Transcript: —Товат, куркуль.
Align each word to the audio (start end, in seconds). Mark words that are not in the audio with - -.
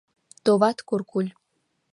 —Товат, 0.43 0.77
куркуль. 0.87 1.31